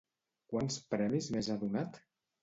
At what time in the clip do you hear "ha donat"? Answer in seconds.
1.51-2.01